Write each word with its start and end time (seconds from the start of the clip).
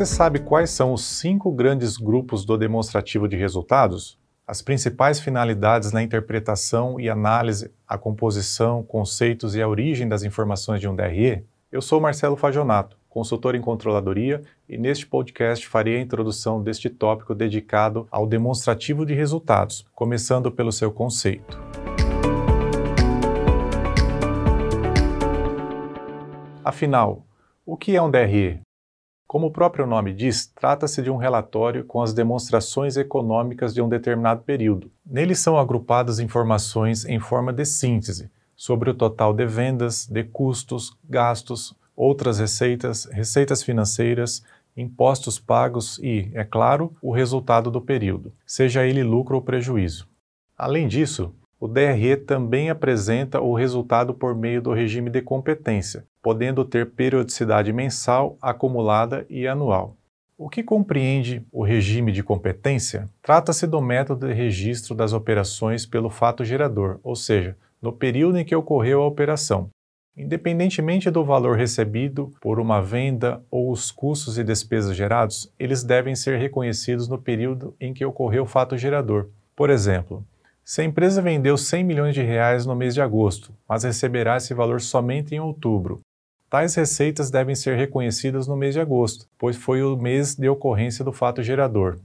Você 0.00 0.06
sabe 0.06 0.38
quais 0.38 0.70
são 0.70 0.94
os 0.94 1.04
cinco 1.04 1.52
grandes 1.52 1.98
grupos 1.98 2.46
do 2.46 2.56
demonstrativo 2.56 3.28
de 3.28 3.36
resultados? 3.36 4.18
As 4.46 4.62
principais 4.62 5.20
finalidades 5.20 5.92
na 5.92 6.02
interpretação 6.02 6.98
e 6.98 7.10
análise, 7.10 7.70
a 7.86 7.98
composição, 7.98 8.82
conceitos 8.82 9.54
e 9.54 9.60
a 9.60 9.68
origem 9.68 10.08
das 10.08 10.22
informações 10.22 10.80
de 10.80 10.88
um 10.88 10.96
DRE? 10.96 11.44
Eu 11.70 11.82
sou 11.82 12.00
Marcelo 12.00 12.34
Fajonato, 12.34 12.96
consultor 13.10 13.54
em 13.54 13.60
controladoria, 13.60 14.40
e 14.66 14.78
neste 14.78 15.06
podcast 15.06 15.68
farei 15.68 15.98
a 15.98 16.00
introdução 16.00 16.62
deste 16.62 16.88
tópico 16.88 17.34
dedicado 17.34 18.08
ao 18.10 18.26
demonstrativo 18.26 19.04
de 19.04 19.12
resultados, 19.12 19.84
começando 19.94 20.50
pelo 20.50 20.72
seu 20.72 20.90
conceito. 20.90 21.60
Afinal, 26.64 27.22
o 27.66 27.76
que 27.76 27.94
é 27.94 28.00
um 28.00 28.10
DRE? 28.10 28.62
Como 29.30 29.46
o 29.46 29.50
próprio 29.52 29.86
nome 29.86 30.12
diz, 30.12 30.48
trata-se 30.48 31.00
de 31.00 31.08
um 31.08 31.16
relatório 31.16 31.84
com 31.84 32.02
as 32.02 32.12
demonstrações 32.12 32.96
econômicas 32.96 33.72
de 33.72 33.80
um 33.80 33.88
determinado 33.88 34.42
período. 34.42 34.90
Nele 35.06 35.36
são 35.36 35.56
agrupadas 35.56 36.18
informações 36.18 37.04
em 37.04 37.20
forma 37.20 37.52
de 37.52 37.64
síntese 37.64 38.28
sobre 38.56 38.90
o 38.90 38.94
total 38.94 39.32
de 39.32 39.46
vendas, 39.46 40.04
de 40.04 40.24
custos, 40.24 40.98
gastos, 41.08 41.72
outras 41.94 42.40
receitas, 42.40 43.04
receitas 43.04 43.62
financeiras, 43.62 44.42
impostos 44.76 45.38
pagos 45.38 46.00
e, 46.02 46.28
é 46.34 46.42
claro, 46.42 46.92
o 47.00 47.12
resultado 47.12 47.70
do 47.70 47.80
período, 47.80 48.32
seja 48.44 48.84
ele 48.84 49.04
lucro 49.04 49.36
ou 49.36 49.42
prejuízo. 49.42 50.08
Além 50.58 50.88
disso, 50.88 51.32
o 51.60 51.68
DRE 51.68 52.16
também 52.16 52.70
apresenta 52.70 53.38
o 53.38 53.54
resultado 53.54 54.14
por 54.14 54.34
meio 54.34 54.62
do 54.62 54.72
regime 54.72 55.10
de 55.10 55.20
competência, 55.20 56.06
podendo 56.22 56.64
ter 56.64 56.92
periodicidade 56.92 57.70
mensal, 57.70 58.38
acumulada 58.40 59.26
e 59.28 59.46
anual. 59.46 59.94
O 60.38 60.48
que 60.48 60.62
compreende 60.62 61.44
o 61.52 61.62
regime 61.62 62.12
de 62.12 62.22
competência? 62.22 63.06
Trata-se 63.20 63.66
do 63.66 63.78
método 63.78 64.26
de 64.26 64.32
registro 64.32 64.94
das 64.94 65.12
operações 65.12 65.84
pelo 65.84 66.08
fato 66.08 66.46
gerador, 66.46 66.98
ou 67.02 67.14
seja, 67.14 67.54
no 67.82 67.92
período 67.92 68.38
em 68.38 68.44
que 68.44 68.56
ocorreu 68.56 69.02
a 69.02 69.06
operação. 69.06 69.68
Independentemente 70.16 71.10
do 71.10 71.22
valor 71.22 71.58
recebido 71.58 72.32
por 72.40 72.58
uma 72.58 72.80
venda 72.80 73.42
ou 73.50 73.70
os 73.70 73.90
custos 73.90 74.38
e 74.38 74.44
despesas 74.44 74.96
gerados, 74.96 75.52
eles 75.58 75.84
devem 75.84 76.14
ser 76.14 76.38
reconhecidos 76.38 77.06
no 77.06 77.18
período 77.18 77.74
em 77.78 77.92
que 77.92 78.04
ocorreu 78.04 78.44
o 78.44 78.46
fato 78.46 78.78
gerador. 78.78 79.28
Por 79.54 79.68
exemplo, 79.68 80.24
se 80.70 80.82
a 80.82 80.84
empresa 80.84 81.20
vendeu 81.20 81.58
100 81.58 81.82
milhões 81.82 82.14
de 82.14 82.22
reais 82.22 82.64
no 82.64 82.76
mês 82.76 82.94
de 82.94 83.02
agosto, 83.02 83.52
mas 83.68 83.82
receberá 83.82 84.36
esse 84.36 84.54
valor 84.54 84.80
somente 84.80 85.34
em 85.34 85.40
outubro, 85.40 85.98
tais 86.48 86.76
receitas 86.76 87.28
devem 87.28 87.56
ser 87.56 87.76
reconhecidas 87.76 88.46
no 88.46 88.54
mês 88.54 88.74
de 88.74 88.80
agosto, 88.80 89.26
pois 89.36 89.56
foi 89.56 89.82
o 89.82 89.96
mês 89.96 90.36
de 90.36 90.48
ocorrência 90.48 91.04
do 91.04 91.12
fato 91.12 91.42
gerador. 91.42 91.98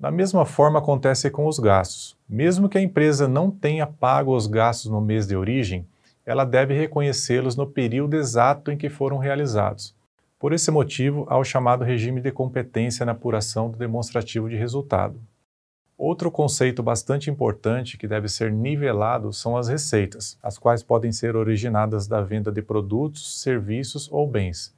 Da 0.00 0.10
mesma 0.10 0.44
forma 0.44 0.80
acontece 0.80 1.30
com 1.30 1.46
os 1.46 1.60
gastos. 1.60 2.16
Mesmo 2.28 2.68
que 2.68 2.76
a 2.76 2.82
empresa 2.82 3.28
não 3.28 3.52
tenha 3.52 3.86
pago 3.86 4.34
os 4.34 4.48
gastos 4.48 4.90
no 4.90 5.00
mês 5.00 5.24
de 5.24 5.36
origem, 5.36 5.86
ela 6.26 6.44
deve 6.44 6.74
reconhecê-los 6.74 7.54
no 7.54 7.68
período 7.68 8.16
exato 8.16 8.72
em 8.72 8.76
que 8.76 8.88
foram 8.88 9.18
realizados. 9.18 9.94
Por 10.40 10.52
esse 10.52 10.72
motivo, 10.72 11.24
há 11.30 11.38
o 11.38 11.44
chamado 11.44 11.84
regime 11.84 12.20
de 12.20 12.32
competência 12.32 13.06
na 13.06 13.12
apuração 13.12 13.70
do 13.70 13.78
demonstrativo 13.78 14.48
de 14.48 14.56
resultado. 14.56 15.20
Outro 15.98 16.30
conceito 16.30 16.80
bastante 16.80 17.28
importante 17.28 17.98
que 17.98 18.06
deve 18.06 18.28
ser 18.28 18.52
nivelado 18.52 19.32
são 19.32 19.56
as 19.56 19.66
receitas, 19.66 20.38
as 20.40 20.56
quais 20.56 20.80
podem 20.80 21.10
ser 21.10 21.34
originadas 21.34 22.06
da 22.06 22.20
venda 22.20 22.52
de 22.52 22.62
produtos, 22.62 23.42
serviços 23.42 24.08
ou 24.12 24.30
bens. 24.30 24.72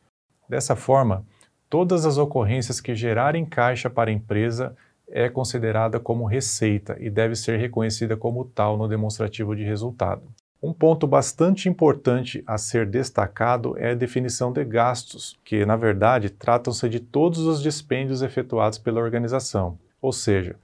Dessa 0.48 0.74
forma, 0.74 1.22
todas 1.68 2.06
as 2.06 2.16
ocorrências 2.16 2.80
que 2.80 2.94
gerarem 2.94 3.44
caixa 3.44 3.90
para 3.90 4.08
a 4.08 4.14
empresa 4.14 4.74
é 5.10 5.28
considerada 5.28 6.00
como 6.00 6.24
receita 6.24 6.96
e 6.98 7.10
deve 7.10 7.36
ser 7.36 7.58
reconhecida 7.58 8.16
como 8.16 8.42
tal 8.42 8.78
no 8.78 8.88
demonstrativo 8.88 9.54
de 9.54 9.62
resultado. 9.62 10.22
Um 10.62 10.72
ponto 10.72 11.06
bastante 11.06 11.68
importante 11.68 12.42
a 12.46 12.56
ser 12.56 12.86
destacado 12.86 13.76
é 13.76 13.90
a 13.90 13.94
definição 13.94 14.50
de 14.52 14.64
gastos, 14.64 15.38
que, 15.44 15.66
na 15.66 15.76
verdade, 15.76 16.30
tratam-se 16.30 16.88
de 16.88 16.98
todos 16.98 17.40
os 17.40 17.62
dispêndios 17.62 18.22
efetuados 18.22 18.78
pela 18.78 19.02
organização, 19.02 19.78
ou 20.00 20.12
seja, 20.12 20.56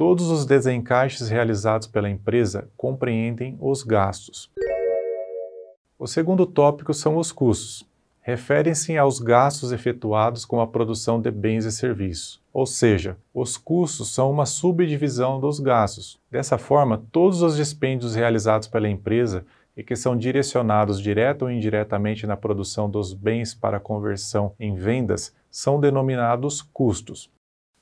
Todos 0.00 0.30
os 0.30 0.46
desencaixes 0.46 1.28
realizados 1.28 1.86
pela 1.86 2.08
empresa 2.08 2.70
compreendem 2.74 3.58
os 3.60 3.82
gastos. 3.82 4.50
O 5.98 6.06
segundo 6.06 6.46
tópico 6.46 6.94
são 6.94 7.18
os 7.18 7.30
custos. 7.30 7.86
Referem-se 8.22 8.96
aos 8.96 9.18
gastos 9.18 9.72
efetuados 9.72 10.46
com 10.46 10.58
a 10.58 10.66
produção 10.66 11.20
de 11.20 11.30
bens 11.30 11.66
e 11.66 11.70
serviços. 11.70 12.40
Ou 12.50 12.64
seja, 12.64 13.18
os 13.34 13.58
custos 13.58 14.14
são 14.14 14.30
uma 14.30 14.46
subdivisão 14.46 15.38
dos 15.38 15.60
gastos. 15.60 16.18
Dessa 16.30 16.56
forma, 16.56 17.04
todos 17.12 17.42
os 17.42 17.54
dispêndios 17.54 18.14
realizados 18.14 18.68
pela 18.68 18.88
empresa 18.88 19.44
e 19.76 19.84
que 19.84 19.96
são 19.96 20.16
direcionados 20.16 20.98
direta 20.98 21.44
ou 21.44 21.50
indiretamente 21.50 22.26
na 22.26 22.38
produção 22.38 22.88
dos 22.88 23.12
bens 23.12 23.54
para 23.54 23.78
conversão 23.78 24.54
em 24.58 24.74
vendas 24.76 25.36
são 25.50 25.78
denominados 25.78 26.62
custos. 26.62 27.30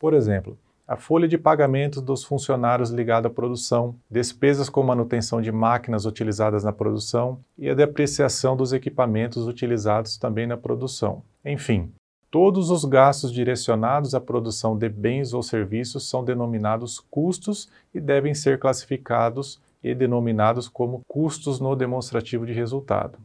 Por 0.00 0.14
exemplo, 0.14 0.58
a 0.88 0.96
folha 0.96 1.28
de 1.28 1.36
pagamentos 1.36 2.00
dos 2.00 2.24
funcionários 2.24 2.88
ligada 2.88 3.28
à 3.28 3.30
produção, 3.30 3.94
despesas 4.10 4.70
com 4.70 4.82
manutenção 4.82 5.38
de 5.42 5.52
máquinas 5.52 6.06
utilizadas 6.06 6.64
na 6.64 6.72
produção 6.72 7.40
e 7.58 7.68
a 7.68 7.74
depreciação 7.74 8.56
dos 8.56 8.72
equipamentos 8.72 9.46
utilizados 9.46 10.16
também 10.16 10.46
na 10.46 10.56
produção. 10.56 11.22
Enfim, 11.44 11.92
todos 12.30 12.70
os 12.70 12.86
gastos 12.86 13.30
direcionados 13.30 14.14
à 14.14 14.20
produção 14.20 14.78
de 14.78 14.88
bens 14.88 15.34
ou 15.34 15.42
serviços 15.42 16.08
são 16.08 16.24
denominados 16.24 16.98
custos 17.10 17.68
e 17.94 18.00
devem 18.00 18.32
ser 18.32 18.58
classificados 18.58 19.60
e 19.84 19.94
denominados 19.94 20.68
como 20.68 21.02
custos 21.06 21.60
no 21.60 21.76
demonstrativo 21.76 22.46
de 22.46 22.54
resultado. 22.54 23.18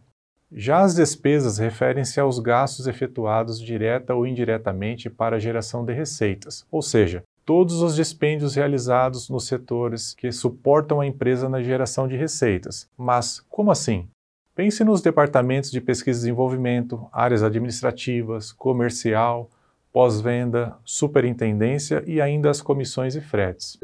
Já 0.51 0.81
as 0.81 0.93
despesas 0.93 1.57
referem-se 1.57 2.19
aos 2.19 2.39
gastos 2.39 2.87
efetuados 2.87 3.59
direta 3.59 4.13
ou 4.13 4.27
indiretamente 4.27 5.09
para 5.09 5.37
a 5.37 5.39
geração 5.39 5.85
de 5.85 5.93
receitas, 5.93 6.63
ou 6.69 6.81
seja, 6.81 7.23
todos 7.45 7.81
os 7.81 7.95
dispêndios 7.95 8.55
realizados 8.55 9.29
nos 9.29 9.45
setores 9.45 10.13
que 10.13 10.31
suportam 10.31 11.01
a 11.01 11.05
empresa 11.05 11.49
na 11.49 11.61
geração 11.61 12.07
de 12.07 12.15
receitas. 12.15 12.89
Mas 12.97 13.39
como 13.49 13.71
assim? 13.71 14.07
Pense 14.55 14.83
nos 14.83 15.01
departamentos 15.01 15.71
de 15.71 15.81
pesquisa 15.81 16.19
e 16.19 16.21
desenvolvimento, 16.21 17.07
áreas 17.11 17.41
administrativas, 17.41 18.51
comercial, 18.51 19.49
pós-venda, 19.91 20.75
superintendência 20.83 22.03
e 22.05 22.19
ainda 22.19 22.49
as 22.49 22.61
comissões 22.61 23.15
e 23.15 23.21
fretes. 23.21 23.77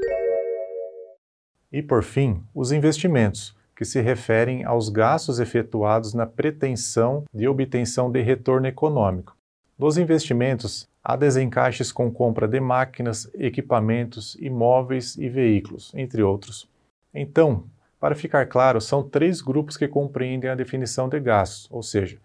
E 1.72 1.84
por 1.84 2.04
fim, 2.04 2.44
os 2.54 2.72
investimentos, 2.72 3.56
que 3.76 3.86
se 3.86 4.02
referem 4.02 4.66
aos 4.66 4.90
gastos 4.90 5.40
efetuados 5.40 6.14
na 6.14 6.26
pretensão 6.26 7.24
de 7.34 7.48
obtenção 7.48 8.12
de 8.12 8.22
retorno 8.22 8.68
econômico. 8.68 9.38
Nos 9.78 9.98
investimentos, 9.98 10.89
Há 11.04 11.16
desencaixes 11.16 11.92
com 11.92 12.12
compra 12.12 12.48
de 12.48 12.60
máquinas, 12.60 13.30
equipamentos, 13.34 14.36
imóveis 14.36 15.18
e 15.18 15.30
veículos, 15.30 15.94
entre 15.96 16.22
outros. 16.22 16.70
Então, 17.14 17.66
para 18.00 18.16
ficar 18.16 18.46
claro, 18.48 18.80
são 18.80 19.02
três 19.02 19.42
grupos 19.42 19.78
que 19.78 19.88
compreendem 19.88 20.50
a 20.50 20.56
definição 20.56 21.10
de 21.10 21.20
gastos, 21.20 21.68
ou 21.72 21.82
seja, 21.82 22.18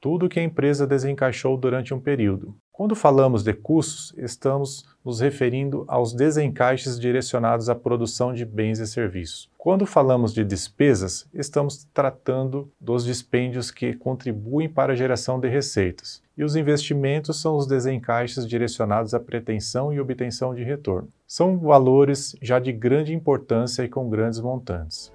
tudo 0.00 0.28
que 0.28 0.40
a 0.40 0.44
empresa 0.44 0.86
desencaixou 0.86 1.56
durante 1.56 1.94
um 1.94 2.00
período. 2.00 2.54
Quando 2.76 2.96
falamos 2.96 3.44
de 3.44 3.52
custos, 3.52 4.12
estamos 4.18 4.84
nos 5.04 5.20
referindo 5.20 5.84
aos 5.86 6.12
desencaixes 6.12 6.98
direcionados 6.98 7.68
à 7.68 7.74
produção 7.76 8.34
de 8.34 8.44
bens 8.44 8.80
e 8.80 8.86
serviços. 8.88 9.48
Quando 9.56 9.86
falamos 9.86 10.34
de 10.34 10.44
despesas, 10.44 11.24
estamos 11.32 11.86
tratando 11.94 12.68
dos 12.80 13.04
dispêndios 13.04 13.70
que 13.70 13.94
contribuem 13.94 14.68
para 14.68 14.92
a 14.92 14.96
geração 14.96 15.38
de 15.38 15.48
receitas 15.48 16.20
e 16.36 16.42
os 16.42 16.56
investimentos 16.56 17.40
são 17.40 17.56
os 17.56 17.68
desencaixes 17.68 18.44
direcionados 18.44 19.14
à 19.14 19.20
pretensão 19.20 19.92
e 19.92 20.00
obtenção 20.00 20.52
de 20.52 20.64
retorno. 20.64 21.06
São 21.28 21.56
valores 21.56 22.34
já 22.42 22.58
de 22.58 22.72
grande 22.72 23.14
importância 23.14 23.84
e 23.84 23.88
com 23.88 24.10
grandes 24.10 24.40
montantes. 24.40 25.12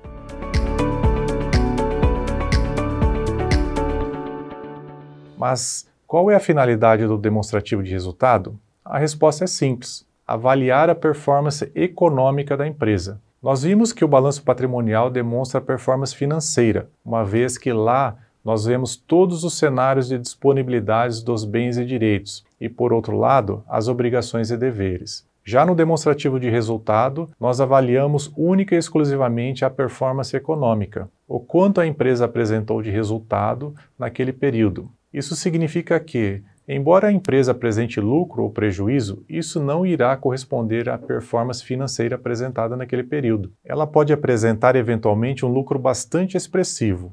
Mas 5.38 5.89
qual 6.10 6.32
é 6.32 6.36
a 6.36 6.40
finalidade 6.40 7.06
do 7.06 7.20
demonstrativo 7.20 7.84
de 7.84 7.92
resultado? 7.92 8.60
A 8.84 8.98
resposta 8.98 9.44
é 9.44 9.48
simples: 9.48 10.08
avaliar 10.26 10.90
a 10.90 10.96
performance 10.96 11.72
econômica 11.76 12.58
da 12.58 12.66
empresa. 12.66 13.22
Nós 13.44 13.62
vimos 13.62 13.94
que 13.94 14.04
o 14.04 14.08
balanço 14.08 14.42
patrimonial 14.42 15.12
demonstra 15.12 15.60
a 15.60 15.64
performance 15.64 16.16
financeira, 16.16 16.90
uma 17.06 17.24
vez 17.24 17.60
que 17.60 17.72
lá 17.72 18.18
nós 18.44 18.66
vemos 18.66 18.96
todos 18.96 19.44
os 19.44 19.54
cenários 19.54 20.08
de 20.08 20.18
disponibilidades 20.18 21.22
dos 21.22 21.46
bens 21.46 21.78
e 21.78 21.86
direitos 21.86 22.44
e, 22.60 22.68
por 22.68 22.92
outro 22.92 23.16
lado, 23.16 23.64
as 23.70 23.88
obrigações 23.88 24.50
e 24.50 24.58
deveres. 24.58 25.24
Já 25.46 25.64
no 25.64 25.76
demonstrativo 25.76 26.40
de 26.40 26.50
resultado, 26.50 27.30
nós 27.40 27.62
avaliamos 27.62 28.34
única 28.36 28.74
e 28.74 28.80
exclusivamente 28.80 29.64
a 29.64 29.70
performance 29.70 30.36
econômica, 30.36 31.08
o 31.28 31.40
quanto 31.40 31.80
a 31.80 31.86
empresa 31.86 32.26
apresentou 32.26 32.82
de 32.82 32.90
resultado 32.90 33.76
naquele 33.98 34.34
período. 34.34 34.90
Isso 35.14 35.36
significa 35.36 36.00
que, 36.00 36.44
Embora 36.72 37.08
a 37.08 37.12
empresa 37.12 37.52
apresente 37.52 38.00
lucro 38.00 38.44
ou 38.44 38.52
prejuízo, 38.52 39.26
isso 39.28 39.60
não 39.60 39.84
irá 39.84 40.16
corresponder 40.16 40.88
à 40.88 41.00
performance 41.00 41.66
financeira 41.66 42.16
apresentada 42.16 42.78
naquele 42.78 43.02
período. 43.02 43.52
Ela 43.66 43.88
pode 43.88 44.14
apresentar 44.14 44.76
eventualmente 44.76 45.44
um 45.44 45.50
lucro 45.50 45.80
bastante 45.80 46.38
expressivo, 46.38 47.12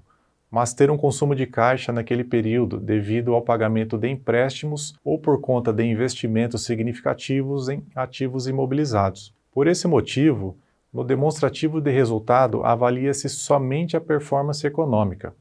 mas 0.51 0.75
ter 0.75 0.91
um 0.91 0.97
consumo 0.99 1.35
de 1.35 1.47
caixa 1.47 1.91
naquele 1.91 2.23
período 2.23 2.79
devido 2.79 3.35
ao 3.35 3.41
pagamento 3.41 3.97
de 3.97 4.11
empréstimos 4.11 4.95
ou 5.03 5.19
por 5.19 5.41
conta 5.41 5.73
de 5.73 5.85
investimentos 5.85 6.67
significativos 6.67 7.71
em 7.71 7.83
ativos 7.95 8.47
imobilizados. 8.47 9.33
Por 9.51 9.67
esse 9.67 9.89
motivo, 9.89 10.55
no 10.93 11.03
demonstrativo 11.03 11.81
de 11.81 11.91
resultado 11.91 12.63
avalia-se 12.63 13.31
somente 13.31 13.97
a 13.97 14.03
performance 14.03 14.67
econômica. 14.67 15.33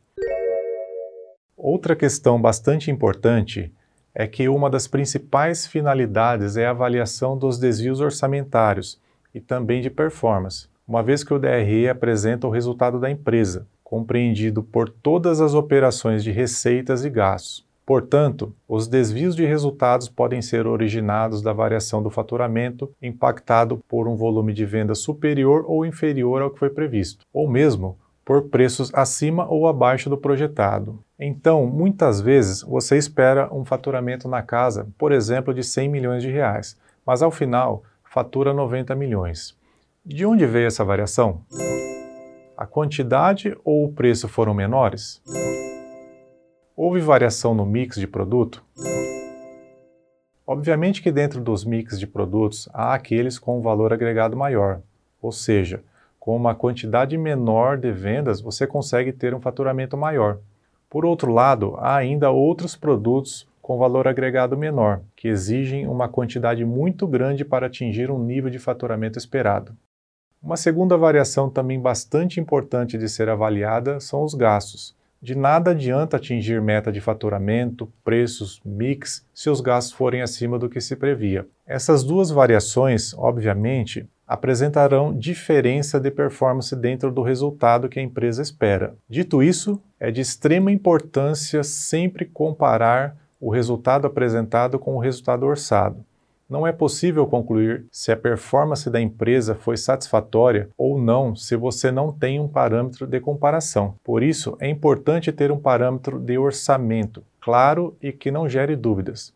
Outra 1.68 1.96
questão 1.96 2.40
bastante 2.40 2.92
importante 2.92 3.74
é 4.14 4.28
que 4.28 4.48
uma 4.48 4.70
das 4.70 4.88
principais 4.88 5.66
finalidades 5.66 6.58
é 6.58 6.68
a 6.68 6.70
avaliação 6.70 7.36
dos 7.36 7.58
desvios 7.58 8.00
orçamentários 8.02 9.02
e 9.34 9.40
também 9.40 9.82
de 9.82 9.90
performance, 9.90 10.68
uma 10.88 11.02
vez 11.02 11.24
que 11.24 11.34
o 11.34 11.40
DRE 11.40 11.90
apresenta 11.90 12.46
o 12.46 12.52
resultado 12.52 13.00
da 13.00 13.10
empresa, 13.10 13.66
compreendido 13.84 14.62
por 14.62 14.88
todas 14.88 15.42
as 15.42 15.56
operações 15.56 16.24
de 16.24 16.30
receitas 16.30 17.04
e 17.04 17.10
gastos. 17.10 17.66
Portanto, 17.84 18.54
os 18.68 18.88
desvios 18.88 19.36
de 19.36 19.44
resultados 19.44 20.08
podem 20.08 20.44
ser 20.44 20.68
originados 20.68 21.42
da 21.42 21.52
variação 21.52 22.04
do 22.04 22.12
faturamento 22.12 22.92
impactado 23.02 23.80
por 23.88 24.08
um 24.08 24.16
volume 24.16 24.54
de 24.54 24.68
venda 24.68 24.94
superior 24.94 25.66
ou 25.68 25.84
inferior 25.84 26.44
ao 26.44 26.52
que 26.52 26.60
foi 26.60 26.70
previsto, 26.70 27.26
ou 27.34 27.50
mesmo 27.50 27.98
por 28.25 28.50
preços 28.50 28.92
acima 28.92 29.48
ou 29.48 29.68
abaixo 29.68 30.10
do 30.10 30.18
projetado. 30.18 31.00
Então, 31.19 31.68
muitas 31.68 32.19
vezes 32.19 32.63
você 32.63 32.98
espera 32.98 33.54
um 33.54 33.63
faturamento 33.63 34.27
na 34.27 34.42
casa, 34.42 34.88
por 34.98 35.12
exemplo, 35.12 35.54
de 35.54 35.63
100 35.63 35.88
milhões 35.88 36.24
de 36.24 36.31
reais, 36.31 36.75
mas 37.06 37.22
ao 37.22 37.30
final 37.30 37.83
fatura 38.04 38.51
90 38.51 38.95
milhões. 38.95 39.56
De 40.04 40.25
onde 40.25 40.45
veio 40.45 40.68
essa 40.68 40.83
variação? 40.83 41.42
A 42.57 42.66
quantidade 42.66 43.56
ou 43.63 43.86
o 43.86 43.94
preço 43.94 44.27
foram 44.27 44.54
menores? 44.54 45.22
Houve 46.75 47.00
variação 47.00 47.54
no 47.54 47.66
mix 47.66 47.95
de 47.98 48.07
produto? 48.07 48.63
Obviamente 50.48 51.01
que 51.01 51.12
dentro 51.12 51.42
dos 51.42 51.63
mix 51.63 52.00
de 52.00 52.07
produtos 52.07 52.69
há 52.74 52.94
aqueles 52.94 53.38
com 53.38 53.60
um 53.60 53.62
valor 53.62 53.92
agregado 53.92 54.38
maior, 54.38 54.81
ou 55.22 55.31
seja, 55.31 55.83
com 56.25 56.36
uma 56.36 56.56
quantidade 56.56 57.16
menor 57.19 57.77
de 57.77 57.92
vendas, 57.92 58.42
você 58.42 58.66
consegue 58.66 59.13
ter 59.13 59.36
um 59.36 59.39
faturamento 59.39 59.95
maior. 59.95 60.39
Por 60.89 61.06
outro 61.06 61.31
lado, 61.31 61.75
há 61.77 61.98
ainda 61.98 62.31
outros 62.31 62.75
produtos 62.75 63.48
com 63.62 63.77
valor 63.77 64.07
agregado 64.07 64.57
menor, 64.57 65.01
que 65.16 65.27
exigem 65.27 65.86
uma 65.86 66.10
quantidade 66.10 66.66
muito 66.66 67.06
grande 67.06 67.45
para 67.45 67.68
atingir 67.68 68.10
um 68.10 68.18
nível 68.18 68.50
de 68.50 68.57
faturamento 68.57 69.19
esperado. 69.19 69.77
Uma 70.42 70.57
segunda 70.57 70.98
variação 70.98 71.48
também 71.48 71.80
bastante 71.80 72.39
importante 72.39 72.98
de 72.98 73.07
ser 73.07 73.30
avaliada 73.30 74.00
são 74.00 74.24
os 74.24 74.33
gastos. 74.33 74.95
De 75.22 75.36
nada 75.36 75.72
adianta 75.72 76.18
atingir 76.18 76.60
meta 76.60 76.92
de 76.92 77.01
faturamento, 77.01 77.88
preços, 78.04 78.60
mix, 78.66 79.24
se 79.31 79.48
os 79.48 79.62
gastos 79.62 79.94
forem 79.94 80.24
acima 80.24 80.57
do 80.57 80.69
que 80.69 80.81
se 80.81 80.95
previa. 80.95 81.48
Essas 81.68 82.04
duas 82.04 82.31
variações, 82.31 83.13
obviamente, 83.13 84.10
apresentarão 84.27 85.13
diferença 85.13 86.00
de 86.00 86.10
performance 86.10 86.75
dentro 86.75 87.12
do 87.12 87.22
resultado 87.22 87.89
que 87.89 88.00
a 88.00 88.04
empresa 88.04 88.42
espera. 88.42 88.95
Dito 89.10 89.44
isso, 89.44 89.81
é 90.00 90.12
de 90.12 90.22
extrema 90.22 90.72
importância 90.72 91.63
sempre 91.63 92.25
comparar 92.25 93.16
o 93.39 93.50
resultado 93.50 94.07
apresentado 94.07 94.80
com 94.80 94.95
o 94.95 95.00
resultado 95.00 95.45
orçado. 95.45 96.04
Não 96.48 96.66
é 96.66 96.72
possível 96.72 97.25
concluir 97.25 97.86
se 97.92 98.12
a 98.12 98.18
performance 98.18 98.88
da 98.89 99.01
empresa 99.01 99.56
foi 99.56 99.77
satisfatória 99.77 100.69
ou 100.77 101.00
não 101.00 101.36
se 101.36 101.56
você 101.56 101.92
não 101.92 102.12
tem 102.12 102.39
um 102.39 102.48
parâmetro 102.48 103.07
de 103.07 103.19
comparação. 103.19 103.95
Por 104.04 104.22
isso, 104.22 104.56
é 104.60 104.69
importante 104.69 105.31
ter 105.31 105.51
um 105.51 105.57
parâmetro 105.57 106.19
de 106.19 106.38
orçamento 106.38 107.24
claro 107.42 107.95
e 108.01 108.12
que 108.12 108.31
não 108.31 108.48
gere 108.50 108.75
dúvidas. 108.75 109.33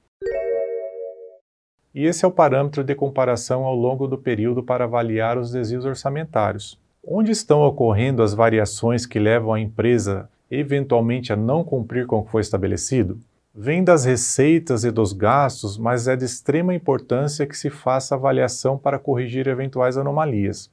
E 1.99 2.05
esse 2.05 2.23
é 2.23 2.27
o 2.29 2.31
parâmetro 2.31 2.81
de 2.81 2.95
comparação 2.95 3.65
ao 3.65 3.75
longo 3.75 4.07
do 4.07 4.17
período 4.17 4.63
para 4.63 4.85
avaliar 4.85 5.37
os 5.37 5.51
desvios 5.51 5.83
orçamentários. 5.83 6.79
Onde 7.05 7.29
estão 7.29 7.61
ocorrendo 7.61 8.23
as 8.23 8.33
variações 8.33 9.05
que 9.05 9.19
levam 9.19 9.53
a 9.53 9.59
empresa 9.59 10.29
eventualmente 10.49 11.33
a 11.33 11.35
não 11.35 11.61
cumprir 11.61 12.07
com 12.07 12.19
o 12.19 12.23
que 12.23 12.31
foi 12.31 12.39
estabelecido? 12.39 13.19
Vem 13.53 13.83
das 13.83 14.05
receitas 14.05 14.85
e 14.85 14.91
dos 14.91 15.11
gastos, 15.11 15.77
mas 15.77 16.07
é 16.07 16.15
de 16.15 16.23
extrema 16.23 16.73
importância 16.73 17.45
que 17.45 17.57
se 17.57 17.69
faça 17.69 18.15
avaliação 18.15 18.77
para 18.77 18.97
corrigir 18.97 19.49
eventuais 19.49 19.97
anomalias. 19.97 20.71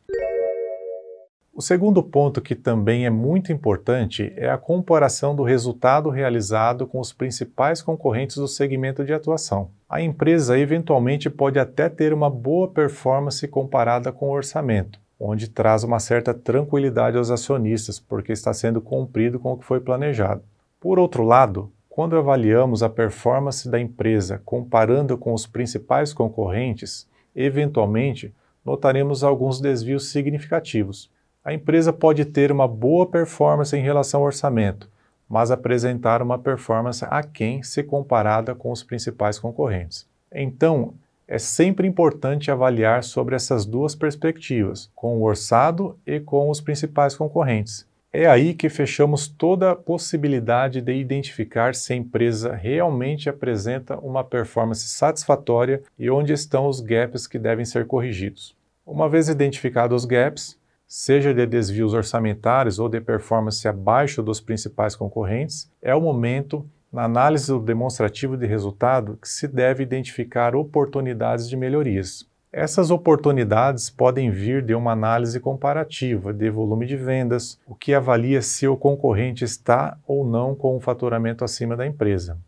O 1.59 1.63
segundo 1.63 2.03
ponto 2.03 2.43
que 2.43 2.55
também 2.55 3.07
é 3.07 3.11
muito 3.11 3.51
importante 3.51 4.31
é 4.37 4.51
a 4.51 4.59
comparação 4.59 5.35
do 5.35 5.43
resultado 5.43 6.11
realizado 6.11 6.87
com 6.87 7.01
os 7.01 7.15
principais 7.15 7.81
concorrentes 7.81 8.37
do 8.37 8.47
segmento 8.47 9.03
de 9.03 9.15
atuação. 9.15 9.71
A 9.89 10.03
empresa 10.03 10.59
eventualmente 10.59 11.31
pode 11.31 11.59
até 11.59 11.89
ter 11.89 12.13
uma 12.13 12.29
boa 12.29 12.69
performance 12.69 13.49
comparada 13.49 14.13
com 14.13 14.29
o 14.29 14.33
orçamento, 14.33 15.01
onde 15.19 15.49
traz 15.49 15.83
uma 15.83 15.99
certa 15.99 16.35
tranquilidade 16.35 17.17
aos 17.17 17.31
acionistas, 17.31 17.99
porque 17.99 18.33
está 18.33 18.53
sendo 18.53 18.83
cumprido 18.83 19.41
com 19.41 19.55
o 19.55 19.57
que 19.57 19.65
foi 19.65 19.81
planejado. 19.81 20.43
Por 20.79 20.99
outro 20.99 21.25
lado, 21.25 21.73
quando 21.89 22.19
avaliamos 22.19 22.83
a 22.83 22.91
performance 22.91 23.67
da 23.67 23.81
empresa 23.81 24.43
comparando 24.45 25.17
com 25.17 25.33
os 25.33 25.47
principais 25.47 26.13
concorrentes, 26.13 27.09
eventualmente 27.35 28.35
notaremos 28.63 29.25
alguns 29.25 29.59
desvios 29.59 30.11
significativos 30.11 31.16
a 31.47 31.55
empresa 31.55 31.93
pode 31.93 32.25
ter 32.25 32.51
uma 32.51 32.67
boa 32.67 33.07
performance 33.07 33.75
em 33.77 33.81
relação 33.81 34.19
ao 34.19 34.27
orçamento, 34.27 34.91
mas 35.29 35.53
apresentar 35.53 36.21
uma 36.21 36.37
performance 36.37 37.07
aquém 37.09 37.63
se 37.63 37.85
comparada 37.85 38.53
com 38.53 38.73
os 38.73 38.83
principais 38.83 39.39
concorrentes. 39.39 40.09
Então, 40.35 40.95
é 41.29 41.39
sempre 41.39 41.87
importante 41.87 42.51
avaliar 42.51 43.05
sobre 43.05 43.37
essas 43.37 43.65
duas 43.65 43.95
perspectivas, 43.95 44.91
com 44.93 45.19
o 45.19 45.23
orçado 45.23 45.97
e 46.05 46.19
com 46.19 46.51
os 46.51 46.61
principais 46.61 47.15
concorrentes. 47.15 47.87
É 48.13 48.27
aí 48.27 48.53
que 48.53 48.69
fechamos 48.69 49.29
toda 49.29 49.71
a 49.71 49.77
possibilidade 49.77 50.81
de 50.81 50.95
identificar 50.95 51.77
se 51.77 51.93
a 51.93 51.97
empresa 51.97 52.57
realmente 52.57 53.29
apresenta 53.29 53.97
uma 53.99 54.25
performance 54.25 54.89
satisfatória 54.89 55.81
e 55.97 56.11
onde 56.11 56.33
estão 56.33 56.67
os 56.67 56.81
gaps 56.81 57.29
que 57.29 57.39
devem 57.39 57.65
ser 57.65 57.87
corrigidos. 57.87 58.53
Uma 58.85 59.09
vez 59.09 59.29
identificados 59.29 60.03
os 60.03 60.05
gaps, 60.05 60.59
seja 60.87 61.35
de 61.35 61.45
desvios 61.47 61.93
orçamentários 61.93 62.79
ou 62.79 62.89
de 62.89 63.01
performance 63.01 63.67
abaixo 63.67 64.23
dos 64.23 64.41
principais 64.41 64.95
concorrentes, 64.95 65.71
é 65.83 65.95
o 65.95 66.01
momento, 66.01 66.65
na 66.93 67.05
análise 67.05 67.49
do 67.49 67.61
demonstrativo 67.61 68.37
de 68.37 68.47
resultado, 68.47 69.19
que 69.21 69.29
se 69.29 69.49
deve 69.49 69.83
identificar 69.83 70.55
oportunidades 70.55 71.49
de 71.49 71.57
melhorias. 71.57 72.27
Essas 72.53 72.91
oportunidades 72.91 73.91
podem 73.91 74.31
vir 74.31 74.63
de 74.63 74.75
uma 74.75 74.93
análise 74.93 75.39
comparativa 75.39 76.33
de 76.33 76.49
volume 76.49 76.87
de 76.87 76.97
vendas, 76.97 77.59
o 77.67 77.75
que 77.75 77.93
avalia 77.93 78.41
se 78.41 78.67
o 78.67 78.77
concorrente 78.77 79.45
está 79.45 79.99
ou 80.07 80.27
não 80.27 80.55
com 80.55 80.75
um 80.75 80.81
faturamento 80.81 81.45
acima 81.45 81.77
da 81.77 81.87
empresa. 81.87 82.39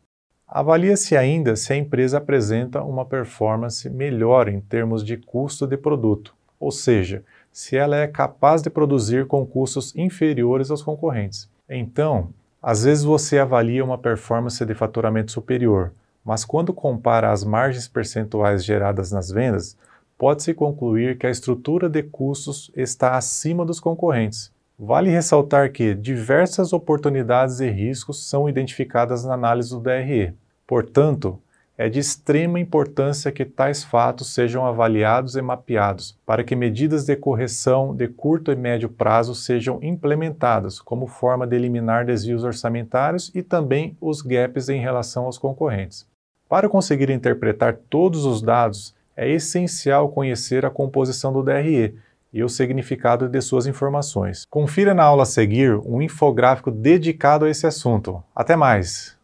Avalia-se 0.47 1.14
ainda 1.14 1.54
se 1.57 1.75
a 1.75 1.76
empresa 1.76 2.16
apresenta 2.16 2.83
uma 2.83 3.04
performance 3.04 3.90
melhor 3.90 4.49
em 4.49 4.61
termos 4.61 5.04
de 5.04 5.18
custo 5.18 5.66
de 5.66 5.76
produto, 5.76 6.35
ou 6.59 6.71
seja, 6.71 7.23
se 7.58 7.76
ela 7.76 7.96
é 7.96 8.06
capaz 8.06 8.62
de 8.62 8.70
produzir 8.70 9.26
com 9.26 9.44
custos 9.44 9.92
inferiores 9.96 10.70
aos 10.70 10.80
concorrentes. 10.80 11.50
Então, 11.68 12.28
às 12.62 12.84
vezes 12.84 13.02
você 13.02 13.36
avalia 13.36 13.84
uma 13.84 13.98
performance 13.98 14.64
de 14.64 14.74
faturamento 14.74 15.32
superior, 15.32 15.92
mas 16.24 16.44
quando 16.44 16.72
compara 16.72 17.32
as 17.32 17.42
margens 17.42 17.88
percentuais 17.88 18.64
geradas 18.64 19.10
nas 19.10 19.28
vendas, 19.28 19.76
pode-se 20.16 20.54
concluir 20.54 21.18
que 21.18 21.26
a 21.26 21.30
estrutura 21.30 21.88
de 21.88 22.00
custos 22.00 22.70
está 22.76 23.16
acima 23.16 23.66
dos 23.66 23.80
concorrentes. 23.80 24.52
Vale 24.78 25.10
ressaltar 25.10 25.72
que 25.72 25.96
diversas 25.96 26.72
oportunidades 26.72 27.58
e 27.58 27.68
riscos 27.68 28.28
são 28.28 28.48
identificadas 28.48 29.24
na 29.24 29.34
análise 29.34 29.70
do 29.70 29.80
DRE. 29.80 30.32
Portanto, 30.64 31.40
é 31.78 31.88
de 31.88 32.00
extrema 32.00 32.58
importância 32.58 33.30
que 33.30 33.44
tais 33.44 33.85
fatos 33.85 34.35
sejam 34.35 34.66
avaliados 34.66 35.37
e 35.37 35.40
mapeados, 35.40 36.18
para 36.26 36.42
que 36.42 36.56
medidas 36.56 37.04
de 37.04 37.14
correção 37.14 37.94
de 37.94 38.08
curto 38.08 38.50
e 38.50 38.56
médio 38.56 38.88
prazo 38.88 39.32
sejam 39.32 39.78
implementadas 39.80 40.80
como 40.80 41.06
forma 41.06 41.47
de 41.47 41.54
eliminar 41.54 42.04
desvios 42.04 42.42
orçamentários 42.42 43.30
e 43.32 43.44
também 43.44 43.97
os 44.00 44.20
gaps 44.20 44.68
em 44.68 44.80
relação 44.80 45.26
aos 45.26 45.38
concorrentes. 45.38 46.04
Para 46.49 46.68
conseguir 46.68 47.11
interpretar 47.11 47.76
todos 47.88 48.25
os 48.25 48.42
dados, 48.42 48.92
é 49.16 49.30
essencial 49.30 50.08
conhecer 50.08 50.66
a 50.66 50.70
composição 50.70 51.32
do 51.32 51.44
DRE 51.44 51.94
e 52.32 52.42
o 52.42 52.49
significado 52.49 53.28
de 53.28 53.40
suas 53.40 53.66
informações. 53.66 54.44
Confira 54.50 54.94
na 54.94 55.04
aula 55.04 55.23
a 55.23 55.26
seguir 55.26 55.75
um 55.85 56.02
infográfico 56.02 56.70
dedicado 56.70 57.44
a 57.44 57.50
esse 57.50 57.66
assunto. 57.66 58.23
Até 58.35 58.56
mais! 58.56 59.17